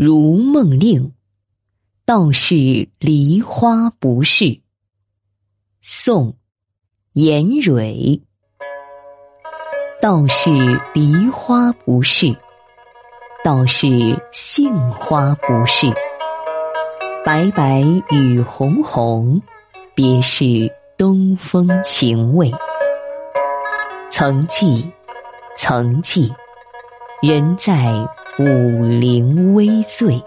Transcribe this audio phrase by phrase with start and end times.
[0.00, 1.12] 如梦令，
[2.04, 4.60] 道是梨花不是。
[5.80, 6.36] 宋，
[7.14, 8.22] 严蕊。
[10.00, 10.50] 道是
[10.94, 12.32] 梨花不是，
[13.42, 15.92] 道是杏花不是。
[17.24, 19.42] 白白与红红，
[19.96, 22.52] 别是东风情味。
[24.10, 24.88] 曾记，
[25.56, 26.32] 曾记，
[27.20, 27.92] 人在
[28.38, 30.22] 武陵微醉。